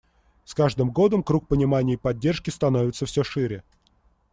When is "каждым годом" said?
0.55-1.21